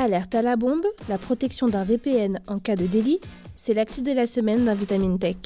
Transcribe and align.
Alerte 0.00 0.36
à 0.36 0.42
la 0.42 0.54
bombe, 0.54 0.86
la 1.08 1.18
protection 1.18 1.66
d'un 1.66 1.82
VPN 1.82 2.38
en 2.46 2.60
cas 2.60 2.76
de 2.76 2.86
délit, 2.86 3.18
c'est 3.56 3.74
l'actu 3.74 4.00
de 4.00 4.12
la 4.12 4.28
semaine 4.28 4.64
d'un 4.64 4.74
Vitamine 4.74 5.18
Tech. 5.18 5.38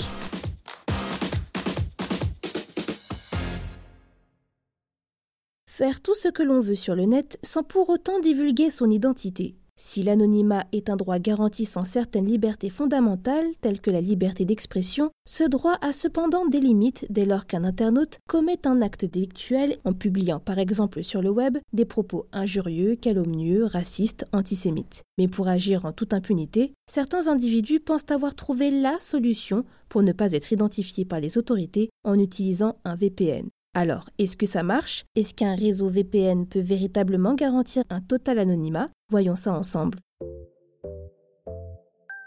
Faire 5.65 6.03
tout 6.03 6.15
ce 6.15 6.29
que 6.29 6.43
l'on 6.43 6.61
veut 6.61 6.75
sur 6.75 6.95
le 6.95 7.07
net 7.07 7.39
sans 7.43 7.63
pour 7.63 7.89
autant 7.89 8.21
divulguer 8.21 8.69
son 8.69 8.91
identité. 8.91 9.57
Si 9.77 10.03
l'anonymat 10.03 10.65
est 10.73 10.91
un 10.91 10.97
droit 10.97 11.19
garantissant 11.19 11.85
certaines 11.85 12.27
libertés 12.27 12.71
fondamentales, 12.71 13.47
telles 13.61 13.81
que 13.81 13.91
la 13.91 14.01
liberté 14.01 14.45
d'expression, 14.45 15.11
ce 15.27 15.45
droit 15.45 15.77
a 15.81 15.93
cependant 15.93 16.47
des 16.47 16.61
limites 16.61 17.07
dès 17.11 17.25
lors 17.25 17.47
qu'un 17.47 17.65
internaute 17.65 18.19
commet 18.29 18.67
un 18.67 18.81
acte 18.83 19.05
délictuel 19.05 19.79
en 19.85 19.93
publiant 19.93 20.41
par 20.41 20.59
exemple 20.59 21.03
sur 21.03 21.23
le 21.23 21.31
web 21.31 21.59
des 21.73 21.85
propos 21.85 22.27
injurieux, 22.33 22.97
calomnieux, 22.97 23.65
racistes, 23.65 24.27
antisémites. 24.33 25.03
Mais 25.19 25.29
pour 25.29 25.49
agir 25.49 25.85
en 25.85 25.93
toute 25.93 26.15
impunité, 26.15 26.75
certains 26.87 27.29
individus 27.29 27.81
pensent 27.81 28.11
avoir 28.11 28.35
trouvé 28.35 28.71
la 28.71 28.99
solution 29.01 29.65
pour 29.89 30.03
ne 30.03 30.13
pas 30.13 30.33
être 30.33 30.53
identifiés 30.53 31.05
par 31.05 31.21
les 31.21 31.39
autorités 31.39 31.91
en 32.05 32.19
utilisant 32.19 32.77
un 32.85 32.95
VPN. 32.95 33.49
Alors, 33.75 34.11
est-ce 34.19 34.37
que 34.37 34.45
ça 34.45 34.63
marche? 34.63 35.07
Est-ce 35.17 35.33
qu'un 35.33 35.55
réseau 35.55 35.89
VPN 35.89 36.47
peut 36.47 36.61
véritablement 36.61 37.35
garantir 37.35 37.85
un 37.89 38.03
total 38.03 38.39
anonymat? 38.39 38.91
Voyons 39.11 39.37
ça 39.37 39.55
ensemble. 39.55 39.99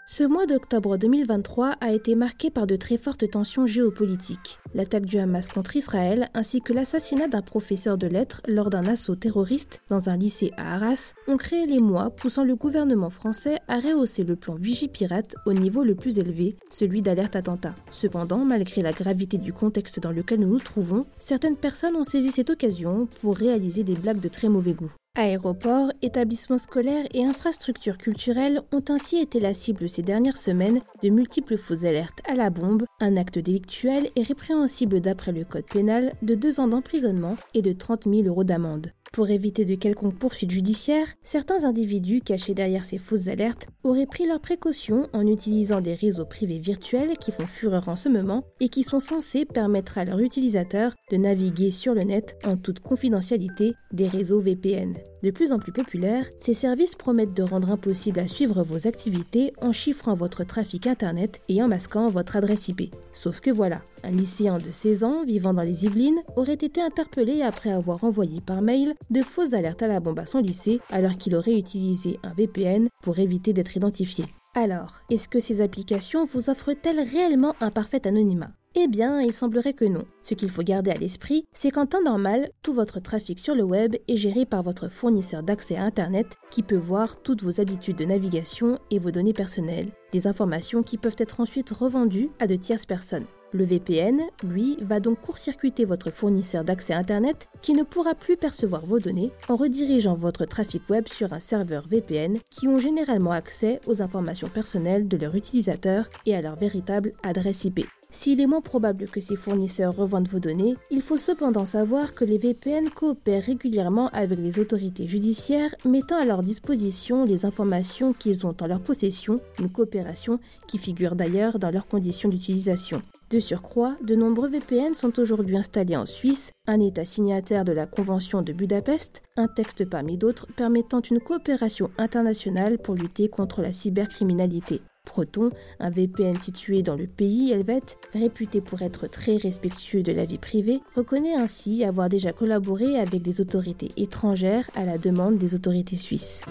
Ce 0.08 0.22
mois 0.22 0.46
d'octobre 0.46 0.98
2023 0.98 1.72
a 1.80 1.90
été 1.90 2.14
marqué 2.14 2.48
par 2.48 2.68
de 2.68 2.76
très 2.76 2.96
fortes 2.96 3.28
tensions 3.28 3.66
géopolitiques. 3.66 4.60
L'attaque 4.72 5.04
du 5.04 5.18
Hamas 5.18 5.48
contre 5.48 5.74
Israël 5.74 6.28
ainsi 6.32 6.62
que 6.62 6.72
l'assassinat 6.72 7.26
d'un 7.26 7.42
professeur 7.42 7.98
de 7.98 8.06
lettres 8.06 8.40
lors 8.46 8.70
d'un 8.70 8.86
assaut 8.86 9.16
terroriste 9.16 9.82
dans 9.88 10.08
un 10.08 10.16
lycée 10.16 10.52
à 10.56 10.76
Arras 10.76 11.12
ont 11.26 11.36
créé 11.36 11.66
les 11.66 11.80
mois 11.80 12.10
poussant 12.10 12.44
le 12.44 12.54
gouvernement 12.54 13.10
français 13.10 13.58
à 13.66 13.80
rehausser 13.80 14.22
le 14.22 14.36
plan 14.36 14.54
Vigipirate 14.54 15.34
au 15.44 15.52
niveau 15.52 15.82
le 15.82 15.96
plus 15.96 16.20
élevé, 16.20 16.56
celui 16.70 17.02
d'alerte 17.02 17.34
attentat. 17.34 17.74
Cependant, 17.90 18.44
malgré 18.44 18.82
la 18.82 18.92
gravité 18.92 19.38
du 19.38 19.52
contexte 19.52 19.98
dans 19.98 20.12
lequel 20.12 20.38
nous 20.38 20.50
nous 20.50 20.60
trouvons, 20.60 21.06
certaines 21.18 21.56
personnes 21.56 21.96
ont 21.96 22.04
saisi 22.04 22.30
cette 22.30 22.50
occasion 22.50 23.08
pour 23.20 23.36
réaliser 23.36 23.82
des 23.82 23.96
blagues 23.96 24.20
de 24.20 24.28
très 24.28 24.48
mauvais 24.48 24.74
goût. 24.74 24.92
Aéroports, 25.18 25.92
établissements 26.02 26.58
scolaires 26.58 27.06
et 27.14 27.24
infrastructures 27.24 27.96
culturelles 27.96 28.60
ont 28.70 28.84
ainsi 28.90 29.16
été 29.16 29.40
la 29.40 29.54
cible 29.54 29.88
ces 29.88 30.02
dernières 30.02 30.36
semaines 30.36 30.82
de 31.02 31.08
multiples 31.08 31.56
fausses 31.56 31.84
alertes 31.84 32.20
à 32.28 32.34
la 32.34 32.50
bombe, 32.50 32.84
un 33.00 33.16
acte 33.16 33.38
délictuel 33.38 34.10
et 34.14 34.22
répréhensible 34.22 35.00
d'après 35.00 35.32
le 35.32 35.44
code 35.44 35.64
pénal 35.64 36.12
de 36.20 36.34
deux 36.34 36.60
ans 36.60 36.68
d'emprisonnement 36.68 37.36
et 37.54 37.62
de 37.62 37.72
30 37.72 38.04
000 38.04 38.28
euros 38.28 38.44
d'amende. 38.44 38.92
Pour 39.16 39.30
éviter 39.30 39.64
de 39.64 39.76
quelconque 39.76 40.18
poursuite 40.18 40.50
judiciaire, 40.50 41.06
certains 41.22 41.64
individus 41.64 42.20
cachés 42.20 42.52
derrière 42.52 42.84
ces 42.84 42.98
fausses 42.98 43.28
alertes 43.28 43.66
auraient 43.82 44.04
pris 44.04 44.26
leurs 44.26 44.42
précautions 44.42 45.08
en 45.14 45.26
utilisant 45.26 45.80
des 45.80 45.94
réseaux 45.94 46.26
privés 46.26 46.58
virtuels 46.58 47.16
qui 47.16 47.32
font 47.32 47.46
fureur 47.46 47.88
en 47.88 47.96
ce 47.96 48.10
moment 48.10 48.44
et 48.60 48.68
qui 48.68 48.82
sont 48.82 49.00
censés 49.00 49.46
permettre 49.46 49.96
à 49.96 50.04
leurs 50.04 50.20
utilisateurs 50.20 50.94
de 51.10 51.16
naviguer 51.16 51.70
sur 51.70 51.94
le 51.94 52.02
net 52.02 52.36
en 52.44 52.58
toute 52.58 52.80
confidentialité 52.80 53.72
des 53.90 54.06
réseaux 54.06 54.40
VPN. 54.40 54.94
De 55.26 55.32
plus 55.32 55.50
en 55.50 55.58
plus 55.58 55.72
populaires, 55.72 56.30
ces 56.38 56.54
services 56.54 56.94
promettent 56.94 57.34
de 57.34 57.42
rendre 57.42 57.72
impossible 57.72 58.20
à 58.20 58.28
suivre 58.28 58.62
vos 58.62 58.86
activités 58.86 59.52
en 59.60 59.72
chiffrant 59.72 60.14
votre 60.14 60.44
trafic 60.44 60.86
Internet 60.86 61.40
et 61.48 61.60
en 61.60 61.66
masquant 61.66 62.08
votre 62.10 62.36
adresse 62.36 62.68
IP. 62.68 62.94
Sauf 63.12 63.40
que 63.40 63.50
voilà, 63.50 63.82
un 64.04 64.12
lycéen 64.12 64.58
de 64.58 64.70
16 64.70 65.02
ans 65.02 65.24
vivant 65.24 65.52
dans 65.52 65.64
les 65.64 65.84
Yvelines 65.84 66.22
aurait 66.36 66.52
été 66.52 66.80
interpellé 66.80 67.42
après 67.42 67.72
avoir 67.72 68.04
envoyé 68.04 68.40
par 68.40 68.62
mail 68.62 68.94
de 69.10 69.24
fausses 69.24 69.52
alertes 69.52 69.82
à 69.82 69.88
la 69.88 69.98
bombe 69.98 70.20
à 70.20 70.26
son 70.26 70.38
lycée 70.38 70.78
alors 70.90 71.16
qu'il 71.16 71.34
aurait 71.34 71.58
utilisé 71.58 72.20
un 72.22 72.32
VPN 72.32 72.86
pour 73.02 73.18
éviter 73.18 73.52
d'être 73.52 73.76
identifié. 73.76 74.26
Alors, 74.54 75.00
est-ce 75.10 75.28
que 75.28 75.40
ces 75.40 75.60
applications 75.60 76.24
vous 76.24 76.50
offrent-elles 76.50 77.00
réellement 77.00 77.56
un 77.60 77.72
parfait 77.72 78.06
anonymat? 78.06 78.52
Eh 78.78 78.88
bien, 78.88 79.20
il 79.22 79.32
semblerait 79.32 79.72
que 79.72 79.86
non. 79.86 80.04
Ce 80.22 80.34
qu'il 80.34 80.50
faut 80.50 80.62
garder 80.62 80.90
à 80.90 80.98
l'esprit, 80.98 81.46
c'est 81.54 81.70
qu'en 81.70 81.86
temps 81.86 82.02
normal, 82.02 82.50
tout 82.62 82.74
votre 82.74 83.00
trafic 83.00 83.38
sur 83.38 83.54
le 83.54 83.62
web 83.62 83.96
est 84.06 84.16
géré 84.16 84.44
par 84.44 84.62
votre 84.62 84.90
fournisseur 84.90 85.42
d'accès 85.42 85.76
à 85.76 85.84
Internet 85.84 86.36
qui 86.50 86.62
peut 86.62 86.76
voir 86.76 87.22
toutes 87.22 87.42
vos 87.42 87.58
habitudes 87.60 87.96
de 87.96 88.04
navigation 88.04 88.78
et 88.90 88.98
vos 88.98 89.10
données 89.10 89.32
personnelles, 89.32 89.88
des 90.12 90.26
informations 90.26 90.82
qui 90.82 90.98
peuvent 90.98 91.16
être 91.18 91.40
ensuite 91.40 91.70
revendues 91.70 92.28
à 92.38 92.46
de 92.46 92.54
tierces 92.56 92.84
personnes. 92.84 93.24
Le 93.52 93.64
VPN, 93.64 94.20
lui, 94.42 94.76
va 94.82 95.00
donc 95.00 95.22
court-circuiter 95.22 95.86
votre 95.86 96.10
fournisseur 96.10 96.62
d'accès 96.62 96.92
Internet 96.92 97.48
qui 97.62 97.72
ne 97.72 97.82
pourra 97.84 98.14
plus 98.14 98.36
percevoir 98.36 98.84
vos 98.84 98.98
données 98.98 99.32
en 99.48 99.56
redirigeant 99.56 100.14
votre 100.14 100.44
trafic 100.44 100.82
web 100.90 101.08
sur 101.08 101.32
un 101.32 101.40
serveur 101.40 101.88
VPN 101.88 102.40
qui 102.50 102.68
ont 102.68 102.78
généralement 102.78 103.30
accès 103.30 103.80
aux 103.86 104.02
informations 104.02 104.50
personnelles 104.50 105.08
de 105.08 105.16
leurs 105.16 105.36
utilisateurs 105.36 106.10
et 106.26 106.36
à 106.36 106.42
leur 106.42 106.56
véritable 106.56 107.14
adresse 107.22 107.64
IP. 107.64 107.86
S'il 108.10 108.40
est 108.40 108.46
moins 108.46 108.60
probable 108.60 109.08
que 109.08 109.20
ces 109.20 109.36
fournisseurs 109.36 109.94
revendent 109.94 110.28
vos 110.28 110.38
données, 110.38 110.76
il 110.90 111.02
faut 111.02 111.16
cependant 111.16 111.64
savoir 111.64 112.14
que 112.14 112.24
les 112.24 112.38
VPN 112.38 112.90
coopèrent 112.90 113.42
régulièrement 113.42 114.08
avec 114.08 114.38
les 114.38 114.58
autorités 114.58 115.06
judiciaires 115.06 115.74
mettant 115.84 116.18
à 116.18 116.24
leur 116.24 116.42
disposition 116.42 117.24
les 117.24 117.44
informations 117.44 118.12
qu'ils 118.12 118.46
ont 118.46 118.56
en 118.60 118.66
leur 118.66 118.80
possession, 118.80 119.40
une 119.58 119.70
coopération 119.70 120.40
qui 120.66 120.78
figure 120.78 121.16
d'ailleurs 121.16 121.58
dans 121.58 121.70
leurs 121.70 121.88
conditions 121.88 122.28
d'utilisation. 122.28 123.02
De 123.30 123.40
surcroît, 123.40 123.96
de 124.02 124.14
nombreux 124.14 124.48
VPN 124.48 124.94
sont 124.94 125.18
aujourd'hui 125.18 125.56
installés 125.56 125.96
en 125.96 126.06
Suisse, 126.06 126.52
un 126.68 126.78
État 126.78 127.04
signataire 127.04 127.64
de 127.64 127.72
la 127.72 127.86
Convention 127.86 128.40
de 128.40 128.52
Budapest, 128.52 129.22
un 129.36 129.48
texte 129.48 129.84
parmi 129.84 130.16
d'autres 130.16 130.46
permettant 130.54 131.00
une 131.00 131.18
coopération 131.18 131.90
internationale 131.98 132.78
pour 132.78 132.94
lutter 132.94 133.28
contre 133.28 133.62
la 133.62 133.72
cybercriminalité. 133.72 134.80
Proton, 135.06 135.50
un 135.80 135.88
VPN 135.88 136.38
situé 136.38 136.82
dans 136.82 136.96
le 136.96 137.06
pays 137.06 137.52
helvète, 137.52 137.96
réputé 138.12 138.60
pour 138.60 138.82
être 138.82 139.06
très 139.06 139.36
respectueux 139.36 140.02
de 140.02 140.12
la 140.12 140.26
vie 140.26 140.36
privée, 140.36 140.82
reconnaît 140.94 141.34
ainsi 141.34 141.84
avoir 141.84 142.10
déjà 142.10 142.32
collaboré 142.32 142.98
avec 142.98 143.22
des 143.22 143.40
autorités 143.40 143.92
étrangères 143.96 144.68
à 144.74 144.84
la 144.84 144.98
demande 144.98 145.38
des 145.38 145.54
autorités 145.54 145.96
suisses. 145.96 146.44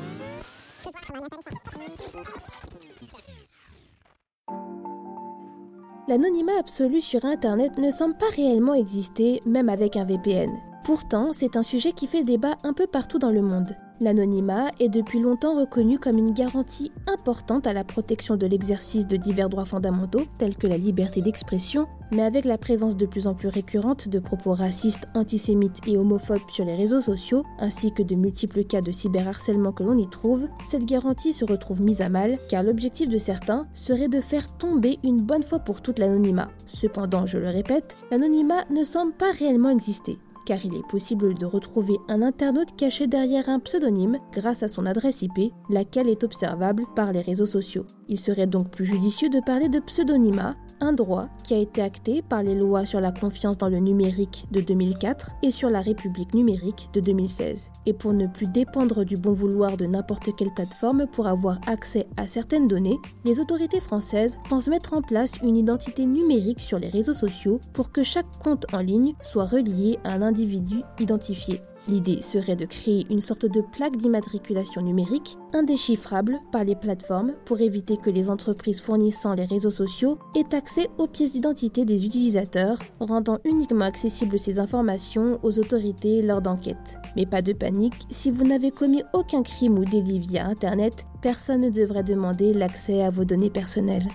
L'anonymat 6.08 6.60
absolu 6.60 7.02
sur 7.02 7.26
Internet 7.26 7.78
ne 7.78 7.92
semble 7.92 8.16
pas 8.16 8.30
réellement 8.36 8.74
exister, 8.74 9.42
même 9.46 9.70
avec 9.70 9.98
un 9.98 10.06
VPN. 10.06 10.52
Pourtant, 10.84 11.34
c'est 11.34 11.56
un 11.56 11.64
sujet 11.64 11.94
qui 11.94 12.08
fait 12.08 12.24
débat 12.24 12.54
un 12.64 12.74
peu 12.74 12.86
partout 12.86 13.18
dans 13.18 13.32
le 13.32 13.42
monde. 13.42 13.76
L'anonymat 14.01 14.72
est 14.81 14.89
depuis 14.89 15.22
longtemps 15.22 15.57
reconnu 15.57 16.00
comme 16.00 16.17
une 16.17 16.33
garantie 16.33 16.91
importante 17.07 17.66
à 17.66 17.72
la 17.72 17.85
protection 17.85 18.35
de 18.35 18.45
l'exercice 18.45 19.07
de 19.07 19.16
divers 19.16 19.47
droits 19.47 19.63
fondamentaux, 19.63 20.23
tels 20.38 20.57
que 20.57 20.67
la 20.67 20.78
liberté 20.78 21.22
d'expression, 21.22 21.88
mais 22.11 22.23
avec 22.23 22.44
la 22.44 22.57
présence 22.57 22.97
de 22.97 23.06
plus 23.06 23.25
en 23.25 23.35
plus 23.35 23.47
récurrente 23.47 24.09
de 24.09 24.19
propos 24.19 24.53
racistes, 24.53 25.07
antisémites 25.13 25.79
et 25.88 25.97
homophobes 25.97 26.50
sur 26.50 26.66
les 26.66 26.75
réseaux 26.75 27.00
sociaux, 27.00 27.44
ainsi 27.57 27.94
que 27.94 28.03
de 28.03 28.16
multiples 28.16 28.66
cas 28.66 28.81
de 28.81 28.91
cyberharcèlement 28.91 29.72
que 29.72 29.83
l'on 29.83 29.97
y 29.97 30.09
trouve, 30.09 30.50
cette 30.67 30.85
garantie 30.85 31.31
se 31.31 31.45
retrouve 31.45 31.81
mise 31.81 32.01
à 32.01 32.09
mal, 32.09 32.38
car 32.50 32.63
l'objectif 32.63 33.07
de 33.07 33.17
certains 33.17 33.66
serait 33.73 34.09
de 34.09 34.19
faire 34.19 34.51
tomber 34.57 35.00
une 35.06 35.22
bonne 35.22 35.44
fois 35.44 35.59
pour 35.59 35.81
toutes 35.81 36.00
l'anonymat. 36.00 36.50
Cependant, 36.67 37.25
je 37.25 37.38
le 37.38 37.50
répète, 37.50 37.95
l'anonymat 38.12 38.66
ne 38.72 38.83
semble 38.83 39.13
pas 39.13 39.31
réellement 39.31 39.69
exister 39.69 40.19
car 40.45 40.63
il 40.66 40.75
est 40.75 40.88
possible 40.88 41.33
de 41.33 41.45
retrouver 41.45 41.95
un 42.07 42.22
internaute 42.22 42.75
caché 42.78 43.07
derrière 43.07 43.50
un 43.50 43.59
pseudonyme 43.59 44.19
grâce 44.31 44.63
à 44.63 44.67
son 44.67 44.85
adresse 44.85 45.22
IP, 45.22 45.51
laquelle 45.69 46.07
est 46.07 46.23
observable 46.23 46.83
par 46.95 47.11
les 47.11 47.22
réseaux 47.22 47.45
sociaux. 47.45 47.85
Il 48.07 48.19
serait 48.19 48.47
donc 48.47 48.69
plus 48.69 48.85
judicieux 48.85 49.29
de 49.29 49.39
parler 49.39 49.69
de 49.69 49.79
pseudonymat, 49.79 50.56
un 50.80 50.94
droit 50.94 51.28
qui 51.44 51.53
a 51.53 51.58
été 51.58 51.81
acté 51.81 52.22
par 52.22 52.44
les 52.44 52.56
lois 52.56 52.86
sur 52.86 53.00
la 53.00 53.12
confiance 53.12 53.58
dans 53.58 53.69
le 53.69 53.80
numérique 53.80 54.46
de 54.52 54.62
2004 54.62 55.31
et 55.44 55.51
sur 55.51 55.69
la 55.69 55.81
République 55.81 56.33
numérique 56.33 56.89
de 56.94 57.00
2016. 57.00 57.72
Et 57.86 57.94
pour 57.94 58.13
ne 58.13 58.27
plus 58.27 58.48
dépendre 58.48 59.04
du 59.04 59.18
bon 59.18 59.33
vouloir 59.33 59.77
de 59.77 59.86
n'importe 59.86 60.36
quelle 60.36 60.54
plateforme 60.54 61.07
pour 61.07 61.27
avoir 61.27 61.60
accès 61.68 62.07
à 62.18 62.27
certaines 62.27 62.68
données, 62.68 62.98
les 63.24 63.39
autorités 63.39 63.80
françaises 63.80 64.38
pensent 64.50 64.69
mettre 64.69 64.94
en 64.94 65.01
place 65.01 65.33
une 65.44 65.57
identité 65.57 66.06
numérique 66.06 66.62
sur 66.62 66.80
les 66.80 66.89
réseaux 66.89 67.13
sociaux 67.13 67.60
pour 67.74 67.92
que 67.92 68.04
chaque 68.04 68.38
compte 68.44 68.66
en 68.74 68.80
ligne 68.80 69.13
soit 69.22 69.45
relié 69.45 70.00
à 70.04 70.13
un 70.13 70.22
individu 70.22 70.81
identifié. 71.00 71.62
L'idée 71.88 72.22
serait 72.24 72.56
de 72.56 72.66
créer 72.66 73.06
une 73.12 73.22
sorte 73.22 73.46
de 73.46 73.62
plaque 73.62 73.98
d'immatriculation 73.98 74.82
numérique 74.82 75.38
indéchiffrable 75.54 76.40
par 76.52 76.64
les 76.64 76.76
plateformes 76.76 77.34
pour 77.46 77.62
éviter 77.62 77.96
que 77.98 78.10
les 78.10 78.30
entreprises 78.30 78.82
fournissant 78.82 79.36
les 79.36 79.46
réseaux 79.46 79.70
sociaux 79.70 80.18
aient 80.36 80.56
accès 80.56 80.90
aux 80.98 81.08
pièces 81.08 81.34
d'identité 81.34 81.86
des 81.86 82.06
utilisateurs, 82.06 82.80
rendant 83.00 83.38
uniquement 83.44 83.86
accessibles 83.86 84.40
ces 84.40 84.58
informations 84.58 85.40
aux 85.44 85.60
autorités 85.60 86.24
lors 86.24 86.42
d'enquêtes. 86.42 87.00
Mais 87.16 87.28
pas 87.28 87.44
de 87.44 87.54
panique, 87.54 88.08
si 88.10 88.32
vous 88.32 88.46
n'avez 88.46 88.72
commis 88.72 89.04
aucun 89.14 89.44
crime 89.44 89.78
ou 89.78 89.86
délit 89.86 90.20
via 90.20 90.48
Internet, 90.48 91.06
personne 91.22 91.62
ne 91.62 91.70
devrait 91.70 92.04
demander 92.04 92.54
l'accès 92.54 93.04
à 93.04 93.12
vos 93.12 93.26
données 93.26 93.52
personnelles. 93.52 94.08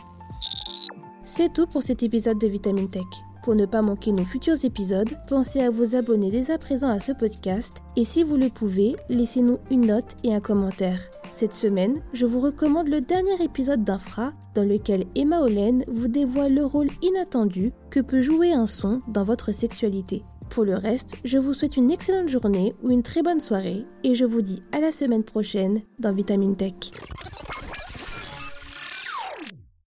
C'est 1.23 1.53
tout 1.53 1.69
pour 1.69 1.85
cet 1.85 2.03
épisode 2.03 2.39
de 2.39 2.49
Vitamine 2.49 2.91
Tech. 2.91 3.05
Pour 3.51 3.59
ne 3.59 3.67
pas 3.67 3.83
manquer 3.83 4.13
nos 4.13 4.25
futurs 4.25 4.65
épisodes, 4.65 5.19
pensez 5.27 5.59
à 5.59 5.71
vous 5.71 5.97
abonner 5.97 6.31
dès 6.31 6.53
à 6.53 6.57
présent 6.57 6.89
à 6.89 7.01
ce 7.01 7.11
podcast 7.11 7.79
et 7.97 8.05
si 8.05 8.23
vous 8.23 8.37
le 8.37 8.49
pouvez, 8.49 8.95
laissez-nous 9.09 9.59
une 9.73 9.87
note 9.87 10.17
et 10.23 10.33
un 10.33 10.39
commentaire. 10.39 11.01
Cette 11.33 11.53
semaine, 11.53 12.01
je 12.13 12.27
vous 12.27 12.39
recommande 12.39 12.87
le 12.87 13.01
dernier 13.01 13.43
épisode 13.43 13.83
d'Infra 13.83 14.35
dans 14.55 14.63
lequel 14.63 15.05
Emma 15.17 15.41
Olen 15.41 15.85
vous 15.89 16.07
dévoile 16.07 16.55
le 16.55 16.65
rôle 16.65 16.91
inattendu 17.03 17.73
que 17.91 17.99
peut 17.99 18.21
jouer 18.21 18.53
un 18.53 18.69
son 18.69 19.03
dans 19.09 19.25
votre 19.25 19.51
sexualité. 19.51 20.23
Pour 20.49 20.63
le 20.63 20.77
reste, 20.77 21.17
je 21.25 21.39
vous 21.39 21.53
souhaite 21.53 21.77
une 21.77 21.91
excellente 21.91 22.29
journée 22.29 22.77
ou 22.85 22.91
une 22.93 23.03
très 23.03 23.23
bonne 23.25 23.41
soirée 23.41 23.85
et 24.05 24.15
je 24.15 24.27
vous 24.27 24.43
dis 24.43 24.63
à 24.71 24.79
la 24.79 24.93
semaine 24.93 25.25
prochaine 25.25 25.81
dans 25.99 26.13
Vitamine 26.13 26.55
Tech. 26.55 26.93